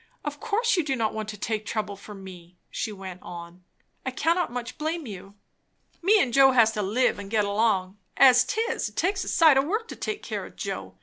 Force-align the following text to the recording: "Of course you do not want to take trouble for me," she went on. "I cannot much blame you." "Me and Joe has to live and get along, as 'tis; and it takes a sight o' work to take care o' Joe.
"Of 0.25 0.39
course 0.39 0.77
you 0.77 0.83
do 0.83 0.95
not 0.95 1.13
want 1.13 1.29
to 1.29 1.37
take 1.37 1.63
trouble 1.63 1.95
for 1.95 2.15
me," 2.15 2.57
she 2.71 2.91
went 2.91 3.21
on. 3.21 3.63
"I 4.03 4.09
cannot 4.09 4.51
much 4.51 4.79
blame 4.79 5.05
you." 5.05 5.35
"Me 6.01 6.19
and 6.19 6.33
Joe 6.33 6.53
has 6.53 6.71
to 6.71 6.81
live 6.81 7.19
and 7.19 7.29
get 7.29 7.45
along, 7.45 7.99
as 8.17 8.43
'tis; 8.43 8.89
and 8.89 8.97
it 8.97 8.99
takes 8.99 9.23
a 9.23 9.27
sight 9.27 9.57
o' 9.57 9.61
work 9.61 9.87
to 9.89 9.95
take 9.95 10.23
care 10.23 10.43
o' 10.43 10.49
Joe. 10.49 10.97